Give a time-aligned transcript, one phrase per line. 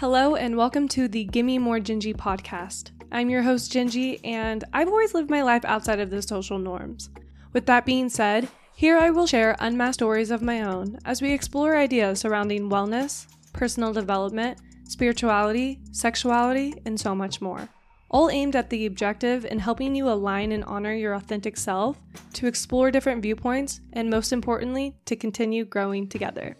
[0.00, 2.90] Hello, and welcome to the Gimme More Gingy podcast.
[3.12, 7.10] I'm your host, Gingy, and I've always lived my life outside of the social norms.
[7.52, 11.34] With that being said, here I will share unmasked stories of my own as we
[11.34, 14.56] explore ideas surrounding wellness, personal development,
[14.88, 17.68] spirituality, sexuality, and so much more.
[18.08, 22.00] All aimed at the objective in helping you align and honor your authentic self,
[22.32, 26.56] to explore different viewpoints, and most importantly, to continue growing together.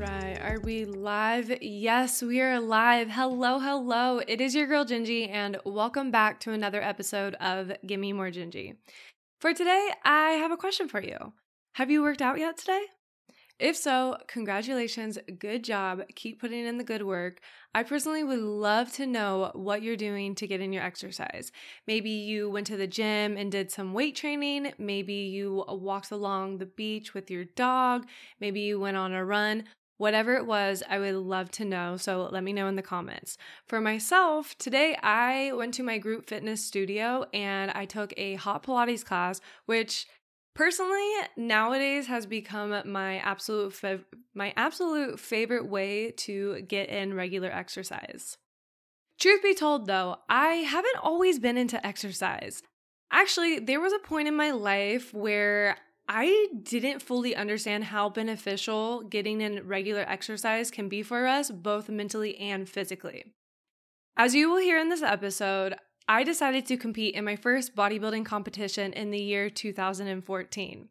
[0.00, 1.52] Are we live?
[1.60, 3.10] Yes, we are live.
[3.10, 4.20] Hello, hello.
[4.26, 8.76] It is your girl Gingy, and welcome back to another episode of Gimme More Gingy.
[9.40, 11.34] For today, I have a question for you.
[11.74, 12.84] Have you worked out yet today?
[13.58, 16.02] If so, congratulations, good job.
[16.16, 17.40] Keep putting in the good work.
[17.74, 21.52] I personally would love to know what you're doing to get in your exercise.
[21.86, 24.72] Maybe you went to the gym and did some weight training.
[24.78, 28.06] Maybe you walked along the beach with your dog.
[28.40, 29.64] Maybe you went on a run.
[30.02, 31.96] Whatever it was, I would love to know.
[31.96, 33.38] So let me know in the comments.
[33.68, 38.64] For myself, today I went to my group fitness studio and I took a hot
[38.64, 40.08] Pilates class, which
[40.56, 47.52] personally nowadays has become my absolute fav- my absolute favorite way to get in regular
[47.52, 48.38] exercise.
[49.20, 52.60] Truth be told though, I haven't always been into exercise.
[53.12, 55.76] Actually, there was a point in my life where
[56.08, 61.88] I didn't fully understand how beneficial getting in regular exercise can be for us, both
[61.88, 63.32] mentally and physically.
[64.16, 65.74] As you will hear in this episode,
[66.08, 70.88] I decided to compete in my first bodybuilding competition in the year 2014.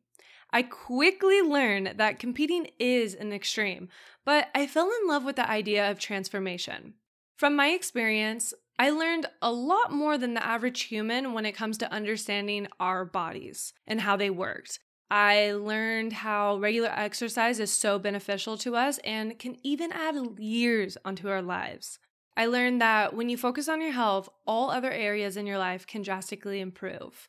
[0.54, 3.90] I quickly learned that competing is an extreme,
[4.26, 6.96] but I fell in love with the idea of transformation.
[7.38, 11.78] From my experience, I learned a lot more than the average human when it comes
[11.80, 14.80] to understanding our bodies and how they worked.
[15.12, 20.98] I learned how regular exercise is so beneficial to us and can even add years
[21.04, 22.00] onto our lives.
[22.38, 25.86] I learned that when you focus on your health, all other areas in your life
[25.86, 27.28] can drastically improve.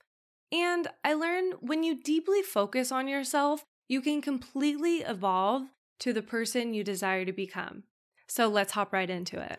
[0.53, 5.67] And I learned when you deeply focus on yourself, you can completely evolve
[5.99, 7.83] to the person you desire to become.
[8.29, 9.59] So let's hop right into it.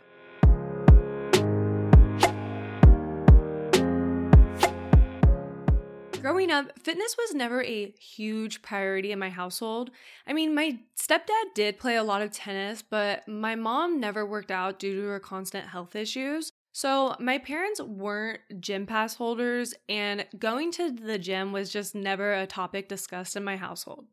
[6.23, 9.91] Growing up, fitness was never a huge priority in my household.
[10.25, 14.49] I mean, my stepdad did play a lot of tennis, but my mom never worked
[14.49, 16.49] out due to her constant health issues.
[16.71, 22.33] So, my parents weren't gym pass holders, and going to the gym was just never
[22.33, 24.05] a topic discussed in my household.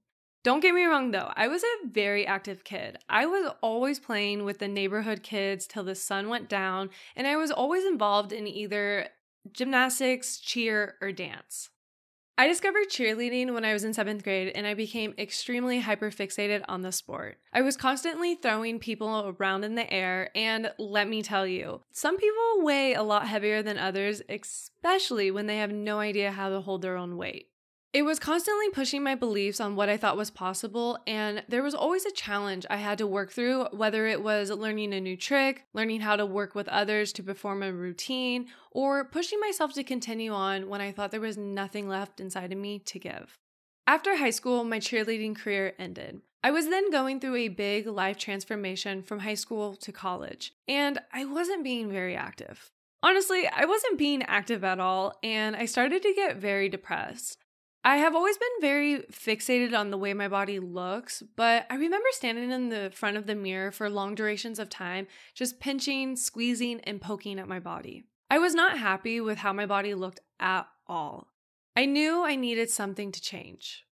[0.42, 2.98] Don't get me wrong though, I was a very active kid.
[3.08, 7.36] I was always playing with the neighborhood kids till the sun went down, and I
[7.36, 9.10] was always involved in either
[9.52, 11.70] gymnastics, cheer, or dance.
[12.40, 16.80] I discovered cheerleading when I was in seventh grade and I became extremely hyperfixated on
[16.80, 17.36] the sport.
[17.52, 22.16] I was constantly throwing people around in the air, and let me tell you, some
[22.16, 26.62] people weigh a lot heavier than others, especially when they have no idea how to
[26.62, 27.49] hold their own weight.
[27.92, 31.74] It was constantly pushing my beliefs on what I thought was possible, and there was
[31.74, 35.64] always a challenge I had to work through, whether it was learning a new trick,
[35.74, 40.32] learning how to work with others to perform a routine, or pushing myself to continue
[40.32, 43.36] on when I thought there was nothing left inside of me to give.
[43.88, 46.20] After high school, my cheerleading career ended.
[46.44, 51.00] I was then going through a big life transformation from high school to college, and
[51.12, 52.70] I wasn't being very active.
[53.02, 57.36] Honestly, I wasn't being active at all, and I started to get very depressed.
[57.82, 62.08] I have always been very fixated on the way my body looks, but I remember
[62.12, 66.80] standing in the front of the mirror for long durations of time, just pinching, squeezing,
[66.80, 68.04] and poking at my body.
[68.28, 71.28] I was not happy with how my body looked at all.
[71.74, 73.86] I knew I needed something to change.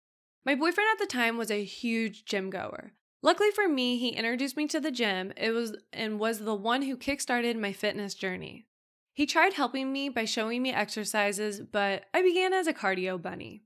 [0.44, 2.94] My boyfriend at the time was a huge gym goer.
[3.22, 5.32] Luckily for me, he introduced me to the gym.
[5.38, 8.66] It was and was the one who kickstarted my fitness journey.
[9.14, 13.62] He tried helping me by showing me exercises, but I began as a cardio bunny.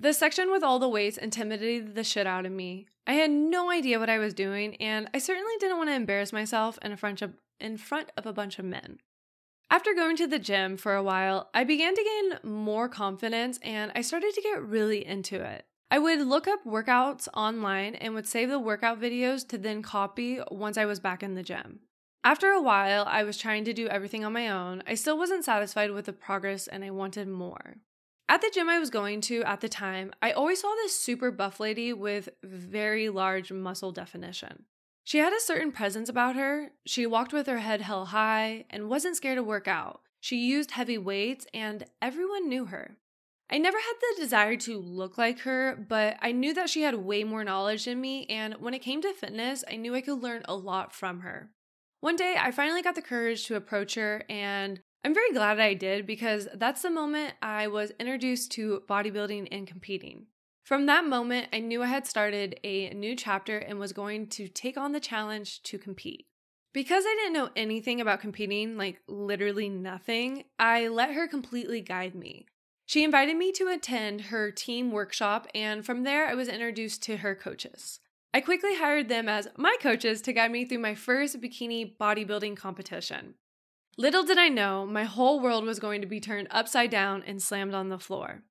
[0.00, 2.86] The section with all the weights intimidated the shit out of me.
[3.06, 6.32] I had no idea what I was doing, and I certainly didn't want to embarrass
[6.32, 8.98] myself in of, in front of a bunch of men.
[9.70, 13.92] After going to the gym for a while, I began to gain more confidence and
[13.94, 15.66] I started to get really into it.
[15.90, 20.40] I would look up workouts online and would save the workout videos to then copy
[20.50, 21.80] once I was back in the gym.
[22.24, 24.82] After a while, I was trying to do everything on my own.
[24.86, 27.76] I still wasn't satisfied with the progress and I wanted more.
[28.30, 31.30] At the gym I was going to at the time, I always saw this super
[31.30, 34.64] buff lady with very large muscle definition.
[35.04, 36.72] She had a certain presence about her.
[36.84, 40.02] She walked with her head held high and wasn't scared to work out.
[40.20, 42.98] She used heavy weights and everyone knew her.
[43.50, 46.96] I never had the desire to look like her, but I knew that she had
[46.96, 50.22] way more knowledge than me, and when it came to fitness, I knew I could
[50.22, 51.48] learn a lot from her.
[52.00, 55.74] One day, I finally got the courage to approach her, and I'm very glad I
[55.74, 60.26] did because that's the moment I was introduced to bodybuilding and competing.
[60.64, 64.48] From that moment, I knew I had started a new chapter and was going to
[64.48, 66.26] take on the challenge to compete.
[66.74, 72.14] Because I didn't know anything about competing, like literally nothing, I let her completely guide
[72.14, 72.46] me.
[72.84, 77.18] She invited me to attend her team workshop, and from there, I was introduced to
[77.18, 78.00] her coaches.
[78.34, 82.56] I quickly hired them as my coaches to guide me through my first bikini bodybuilding
[82.56, 83.34] competition.
[84.00, 87.42] Little did I know, my whole world was going to be turned upside down and
[87.42, 88.44] slammed on the floor.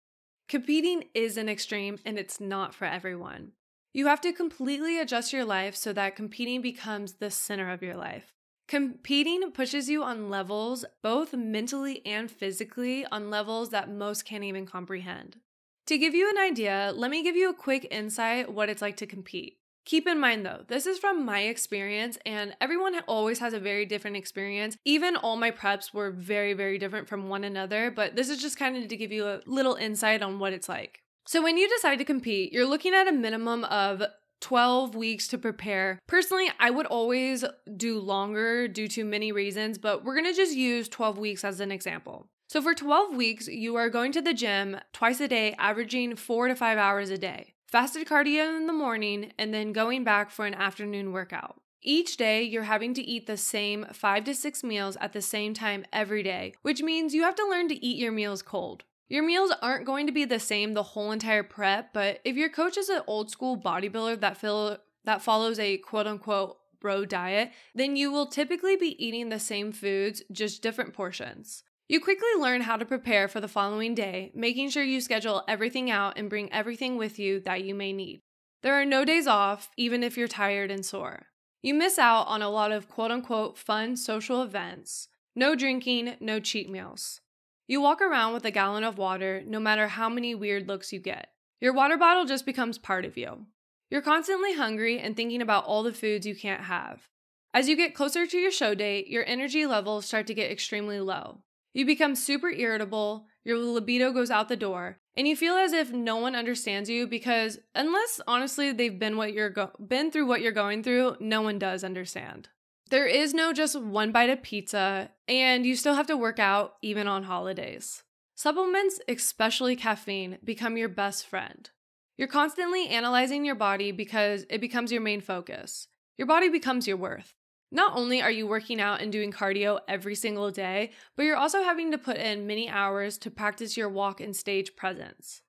[0.50, 3.54] Competing is an extreme, and it's not for everyone.
[3.94, 7.96] You have to completely adjust your life so that competing becomes the center of your
[7.96, 8.34] life.
[8.68, 14.66] Competing pushes you on levels, both mentally and physically, on levels that most can't even
[14.66, 15.38] comprehend.
[15.86, 18.98] To give you an idea, let me give you a quick insight what it's like
[18.98, 19.60] to compete.
[19.88, 23.86] Keep in mind though, this is from my experience, and everyone always has a very
[23.86, 24.76] different experience.
[24.84, 28.60] Even all my preps were very, very different from one another, but this is just
[28.60, 31.04] kind of to give you a little insight on what it's like.
[31.26, 34.04] So, when you decide to compete, you're looking at a minimum of
[34.42, 36.00] 12 weeks to prepare.
[36.06, 37.46] Personally, I would always
[37.78, 41.72] do longer due to many reasons, but we're gonna just use 12 weeks as an
[41.72, 42.28] example.
[42.50, 46.50] So, for 12 weeks, you are going to the gym twice a day, averaging four
[46.50, 47.54] to five hours a day.
[47.68, 51.60] Fasted cardio in the morning, and then going back for an afternoon workout.
[51.82, 55.54] Each day, you're having to eat the same five to six meals at the same
[55.54, 58.86] time every day, which means you have to learn to eat your meals cold.
[59.10, 62.48] Your meals aren't going to be the same the whole entire prep, but if your
[62.48, 67.52] coach is an old school bodybuilder that feel, that follows a quote unquote bro diet,
[67.76, 71.64] then you will typically be eating the same foods, just different portions.
[71.90, 75.90] You quickly learn how to prepare for the following day, making sure you schedule everything
[75.90, 78.20] out and bring everything with you that you may need.
[78.62, 81.28] There are no days off, even if you're tired and sore.
[81.62, 85.08] You miss out on a lot of quote unquote fun social events.
[85.34, 87.22] No drinking, no cheat meals.
[87.68, 91.00] You walk around with a gallon of water no matter how many weird looks you
[91.00, 91.30] get.
[91.62, 93.46] Your water bottle just becomes part of you.
[93.90, 97.08] You're constantly hungry and thinking about all the foods you can't have.
[97.54, 101.00] As you get closer to your show date, your energy levels start to get extremely
[101.00, 101.40] low.
[101.74, 105.92] You become super irritable, your libido goes out the door, and you feel as if
[105.92, 110.42] no one understands you because unless honestly they've been what you're go- been through what
[110.42, 112.50] you're going through, no one does understand.
[112.90, 116.76] There is no just one bite of pizza, and you still have to work out
[116.82, 118.04] even on holidays.
[118.36, 121.70] Supplements, especially caffeine, become your best friend.
[122.18, 125.88] You're constantly analyzing your body because it becomes your main focus.
[126.18, 127.34] Your body becomes your worth.
[127.72, 131.64] Not only are you working out and doing cardio every single day, but you're also
[131.64, 135.42] having to put in many hours to practice your walk and stage presence.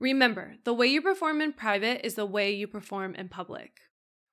[0.00, 3.80] Remember, the way you perform in private is the way you perform in public.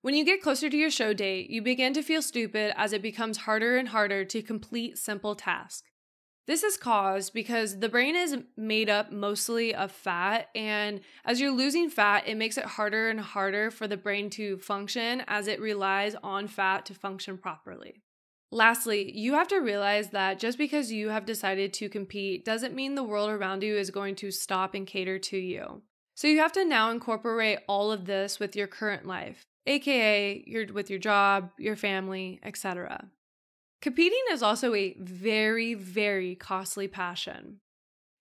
[0.01, 3.01] When you get closer to your show date, you begin to feel stupid as it
[3.01, 5.83] becomes harder and harder to complete simple tasks.
[6.45, 11.51] This is caused because the brain is made up mostly of fat, and as you're
[11.51, 15.61] losing fat, it makes it harder and harder for the brain to function as it
[15.61, 18.01] relies on fat to function properly.
[18.51, 22.95] Lastly, you have to realize that just because you have decided to compete doesn't mean
[22.95, 25.81] the world around you is going to stop and cater to you.
[26.13, 30.67] So you have to now incorporate all of this with your current life aka you're
[30.73, 33.09] with your job, your family, etc.
[33.83, 37.59] Competing is also a very, very costly passion.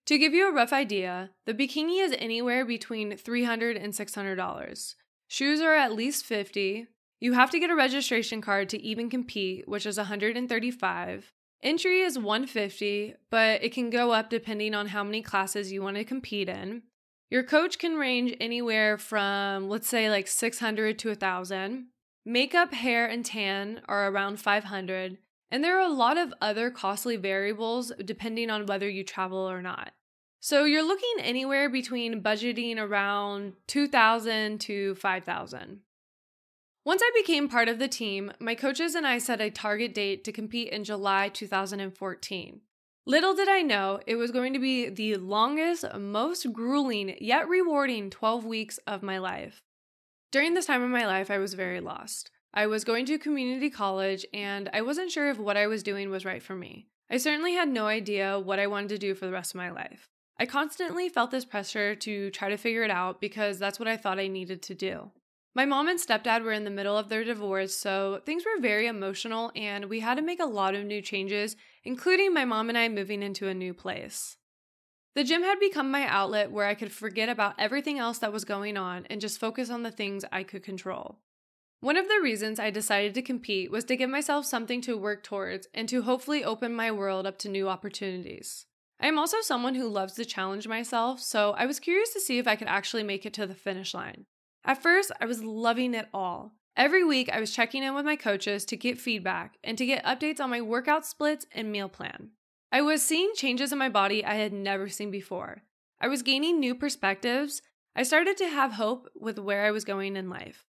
[0.06, 4.94] To give you a rough idea, the bikini is anywhere between $300 and $600.
[5.28, 6.88] Shoes are at least 50.
[7.20, 11.32] You have to get a registration card to even compete, which is 135.
[11.62, 15.96] Entry is 150, but it can go up depending on how many classes you want
[15.96, 16.82] to compete in.
[17.30, 21.86] Your coach can range anywhere from, let's say, like 600 to 1,000.
[22.26, 25.18] Makeup, hair, and tan are around 500.
[25.52, 29.60] And there are a lot of other costly variables depending on whether you travel or
[29.60, 29.92] not.
[30.40, 35.80] So you're looking anywhere between budgeting around 2000 to 5000.
[36.86, 40.24] Once I became part of the team, my coaches and I set a target date
[40.24, 42.60] to compete in July 2014.
[43.04, 48.08] Little did I know it was going to be the longest, most grueling, yet rewarding
[48.08, 49.60] 12 weeks of my life.
[50.30, 52.30] During this time of my life, I was very lost.
[52.54, 56.10] I was going to community college and I wasn't sure if what I was doing
[56.10, 56.86] was right for me.
[57.10, 59.70] I certainly had no idea what I wanted to do for the rest of my
[59.70, 60.08] life.
[60.38, 63.96] I constantly felt this pressure to try to figure it out because that's what I
[63.96, 65.10] thought I needed to do.
[65.54, 68.86] My mom and stepdad were in the middle of their divorce, so things were very
[68.86, 72.78] emotional, and we had to make a lot of new changes, including my mom and
[72.78, 74.38] I moving into a new place.
[75.14, 78.46] The gym had become my outlet where I could forget about everything else that was
[78.46, 81.18] going on and just focus on the things I could control.
[81.82, 85.24] One of the reasons I decided to compete was to give myself something to work
[85.24, 88.66] towards and to hopefully open my world up to new opportunities.
[89.00, 92.38] I am also someone who loves to challenge myself, so I was curious to see
[92.38, 94.26] if I could actually make it to the finish line.
[94.64, 96.52] At first, I was loving it all.
[96.76, 100.04] Every week, I was checking in with my coaches to get feedback and to get
[100.04, 102.30] updates on my workout splits and meal plan.
[102.70, 105.64] I was seeing changes in my body I had never seen before.
[106.00, 107.60] I was gaining new perspectives.
[107.96, 110.64] I started to have hope with where I was going in life.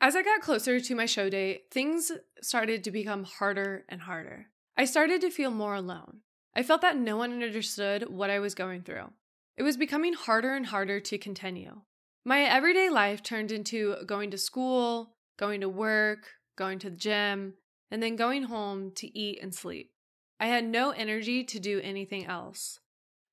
[0.00, 2.12] As I got closer to my show date, things
[2.42, 4.48] started to become harder and harder.
[4.76, 6.20] I started to feel more alone.
[6.54, 9.10] I felt that no one understood what I was going through.
[9.56, 11.80] It was becoming harder and harder to continue.
[12.26, 16.26] My everyday life turned into going to school, going to work,
[16.56, 17.54] going to the gym,
[17.90, 19.92] and then going home to eat and sleep.
[20.38, 22.80] I had no energy to do anything else.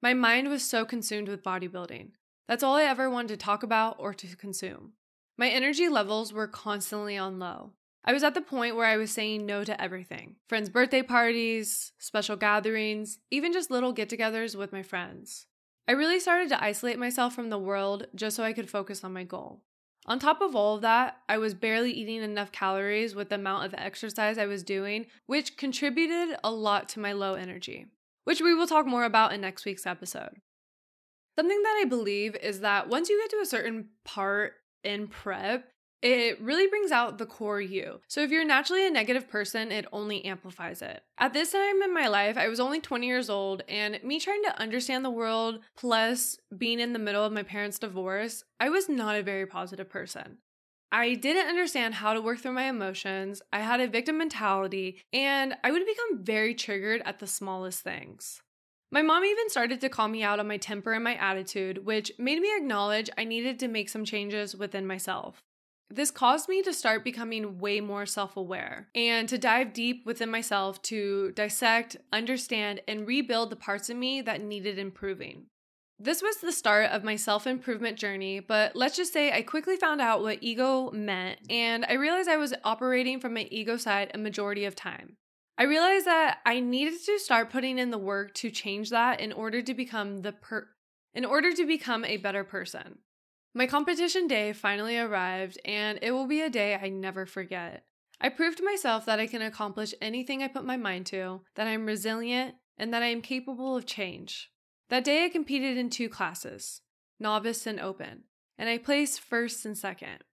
[0.02, 2.12] My mind was so consumed with bodybuilding.
[2.48, 4.94] That's all I ever wanted to talk about or to consume.
[5.38, 7.72] My energy levels were constantly on low.
[8.06, 11.92] I was at the point where I was saying no to everything friends' birthday parties,
[11.98, 15.48] special gatherings, even just little get togethers with my friends.
[15.88, 19.14] I really started to isolate myself from the world just so I could focus on
[19.14, 19.64] my goal.
[20.06, 23.66] On top of all of that, I was barely eating enough calories with the amount
[23.66, 27.88] of exercise I was doing, which contributed a lot to my low energy,
[28.26, 30.42] which we will talk more about in next week's episode.
[31.38, 35.70] Something that I believe is that once you get to a certain part in prep,
[36.04, 38.02] it really brings out the core you.
[38.10, 41.02] So if you're naturally a negative person, it only amplifies it.
[41.18, 44.44] At this time in my life, I was only 20 years old, and me trying
[44.44, 48.90] to understand the world, plus being in the middle of my parents' divorce, I was
[48.90, 50.40] not a very positive person.
[50.92, 53.42] I didn't understand how to work through my emotions.
[53.52, 58.42] I had a victim mentality, and I would become very triggered at the smallest things.
[58.94, 62.12] My mom even started to call me out on my temper and my attitude, which
[62.20, 65.42] made me acknowledge I needed to make some changes within myself.
[65.90, 70.30] This caused me to start becoming way more self aware and to dive deep within
[70.30, 75.48] myself to dissect, understand, and rebuild the parts of me that needed improving.
[75.98, 79.76] This was the start of my self improvement journey, but let's just say I quickly
[79.76, 84.12] found out what ego meant, and I realized I was operating from my ego side
[84.14, 85.18] a majority of time.
[85.58, 89.32] I realized that I needed to start putting in the work to change that in
[89.32, 90.70] order to become the per
[91.14, 92.98] in order to become a better person.
[93.54, 97.86] My competition day finally arrived, and it will be a day I never forget.
[98.20, 101.68] I proved to myself that I can accomplish anything I put my mind to, that
[101.68, 104.50] I'm resilient, and that I am capable of change.
[104.90, 106.82] That day I competed in two classes,
[107.20, 108.24] novice and open,
[108.58, 110.24] and I placed first and second.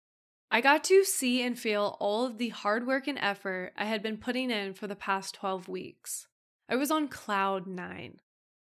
[0.52, 4.02] I got to see and feel all of the hard work and effort I had
[4.02, 6.26] been putting in for the past 12 weeks.
[6.68, 8.18] I was on cloud nine.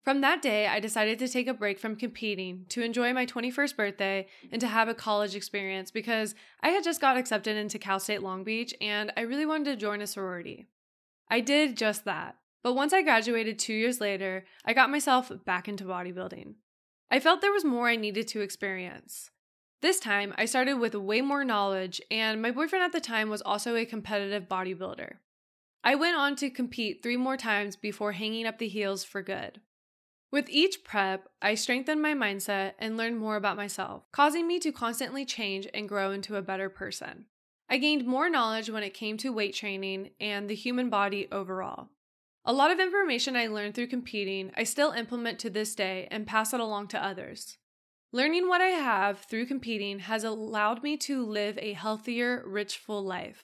[0.03, 3.75] From that day, I decided to take a break from competing to enjoy my 21st
[3.75, 7.99] birthday and to have a college experience because I had just got accepted into Cal
[7.99, 10.67] State Long Beach and I really wanted to join a sorority.
[11.29, 15.67] I did just that, but once I graduated two years later, I got myself back
[15.67, 16.55] into bodybuilding.
[17.11, 19.29] I felt there was more I needed to experience.
[19.81, 23.43] This time, I started with way more knowledge, and my boyfriend at the time was
[23.43, 25.17] also a competitive bodybuilder.
[25.83, 29.61] I went on to compete three more times before hanging up the heels for good.
[30.31, 34.71] With each prep, I strengthened my mindset and learned more about myself, causing me to
[34.71, 37.25] constantly change and grow into a better person.
[37.69, 41.89] I gained more knowledge when it came to weight training and the human body overall.
[42.43, 46.25] A lot of information I learned through competing, I still implement to this day and
[46.25, 47.57] pass it along to others.
[48.13, 53.03] Learning what I have through competing has allowed me to live a healthier, rich, full
[53.03, 53.43] life.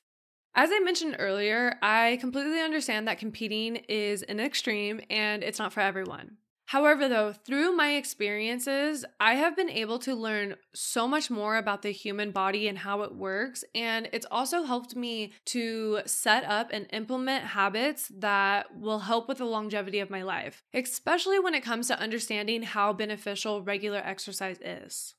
[0.56, 5.74] As I mentioned earlier, I completely understand that competing is an extreme and it's not
[5.74, 6.38] for everyone.
[6.68, 11.82] However, though, through my experiences, I have been able to learn so much more about
[11.82, 13.64] the human body and how it works.
[13.76, 19.40] And it's also helped me to set up and implement habits that will help with
[19.40, 24.58] the longevity of my life, especially when it comes to understanding how beneficial regular exercise
[24.60, 25.16] is.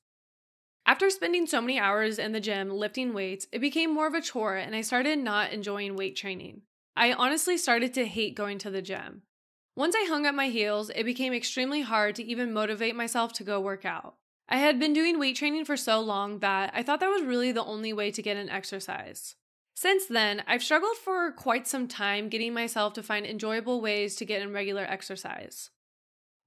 [0.87, 4.21] After spending so many hours in the gym lifting weights, it became more of a
[4.21, 6.61] chore and I started not enjoying weight training.
[6.95, 9.23] I honestly started to hate going to the gym.
[9.75, 13.43] Once I hung up my heels, it became extremely hard to even motivate myself to
[13.43, 14.15] go work out.
[14.47, 17.51] I had been doing weight training for so long that I thought that was really
[17.51, 19.35] the only way to get an exercise.
[19.73, 24.25] Since then, I've struggled for quite some time getting myself to find enjoyable ways to
[24.25, 25.71] get in regular exercise.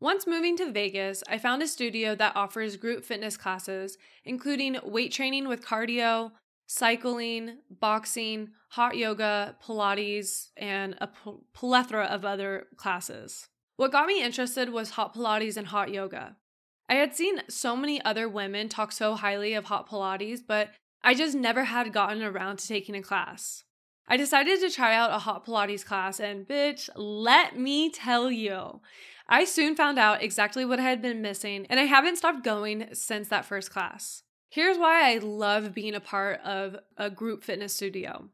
[0.01, 5.13] Once moving to Vegas, I found a studio that offers group fitness classes, including weight
[5.13, 6.33] training with cardio,
[6.69, 11.09] cycling, boxing, hot yoga, Pilates, and a
[11.55, 13.49] plethora of other classes.
[13.77, 16.37] What got me interested was hot Pilates and hot yoga.
[16.89, 20.71] I had seen so many other women talk so highly of hot Pilates, but
[21.03, 23.65] I just never had gotten around to taking a class.
[24.07, 28.81] I decided to try out a hot Pilates class, and bitch, let me tell you,
[29.27, 32.89] I soon found out exactly what I had been missing, and I haven't stopped going
[32.93, 34.23] since that first class.
[34.51, 38.31] Here's why I love being a part of a group fitness studio.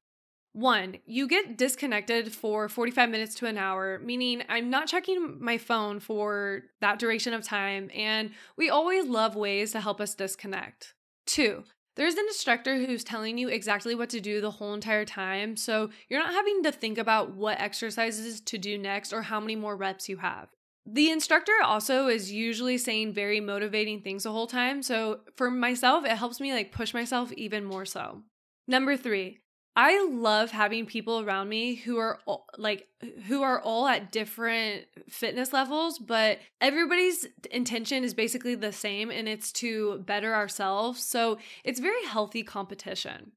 [0.52, 5.58] One, you get disconnected for 45 minutes to an hour, meaning I'm not checking my
[5.58, 10.94] phone for that duration of time, and we always love ways to help us disconnect.
[11.26, 11.64] Two,
[11.96, 15.90] there's an instructor who's telling you exactly what to do the whole entire time, so
[16.08, 19.74] you're not having to think about what exercises to do next or how many more
[19.74, 20.53] reps you have.
[20.86, 26.04] The instructor also is usually saying very motivating things the whole time, so for myself,
[26.04, 28.22] it helps me like push myself even more so.
[28.68, 29.40] Number three,
[29.76, 32.86] I love having people around me who are all, like
[33.26, 39.26] who are all at different fitness levels, but everybody's intention is basically the same and
[39.26, 41.02] it's to better ourselves.
[41.02, 43.32] So, it's very healthy competition.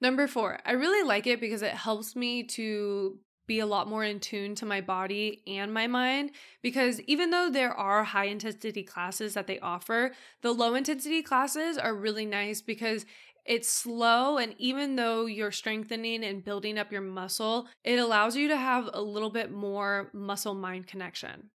[0.00, 4.04] Number 4, I really like it because it helps me to be a lot more
[4.04, 6.30] in tune to my body and my mind
[6.62, 11.76] because even though there are high intensity classes that they offer, the low intensity classes
[11.76, 13.04] are really nice because
[13.44, 18.48] it's slow, and even though you're strengthening and building up your muscle, it allows you
[18.48, 21.50] to have a little bit more muscle mind connection.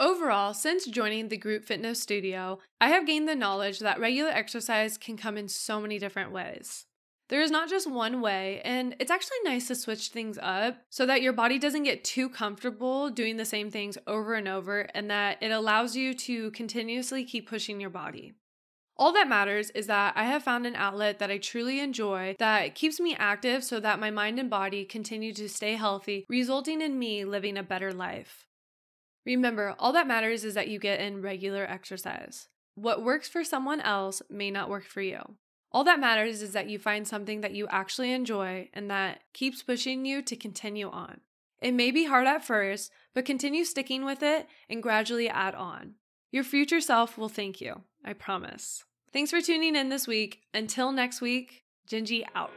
[0.00, 4.98] Overall, since joining the group fitness studio, I have gained the knowledge that regular exercise
[4.98, 6.86] can come in so many different ways.
[7.32, 11.06] There is not just one way, and it's actually nice to switch things up so
[11.06, 15.10] that your body doesn't get too comfortable doing the same things over and over and
[15.10, 18.34] that it allows you to continuously keep pushing your body.
[18.98, 22.74] All that matters is that I have found an outlet that I truly enjoy that
[22.74, 26.98] keeps me active so that my mind and body continue to stay healthy, resulting in
[26.98, 28.46] me living a better life.
[29.24, 32.48] Remember, all that matters is that you get in regular exercise.
[32.74, 35.36] What works for someone else may not work for you.
[35.72, 39.62] All that matters is that you find something that you actually enjoy and that keeps
[39.62, 41.20] pushing you to continue on.
[41.62, 45.94] It may be hard at first, but continue sticking with it and gradually add on.
[46.30, 47.82] Your future self will thank you.
[48.04, 48.84] I promise.
[49.12, 50.40] Thanks for tuning in this week.
[50.52, 52.50] Until next week, Gingy out.